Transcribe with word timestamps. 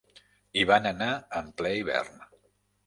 Hi 0.59 0.63
van 0.71 0.89
anar 0.93 1.11
en 1.41 1.55
ple 1.61 1.77
hivern. 1.79 2.29